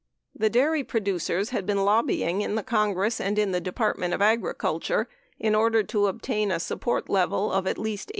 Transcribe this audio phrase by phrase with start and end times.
[0.33, 4.81] The dairy producers had been lobbying in the Congress and in the Department of Agricul
[4.81, 5.07] ture
[5.39, 8.09] in order to obtain a support level of at least 85% of parity.